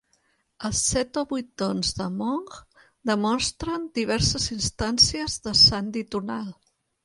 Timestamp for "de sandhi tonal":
5.49-6.53